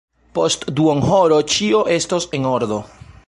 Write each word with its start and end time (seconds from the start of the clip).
Post 0.37 0.63
duonhoro 0.79 1.37
ĉio 1.57 1.83
estos 1.99 2.27
en 2.39 2.51
ordo. 2.55 2.81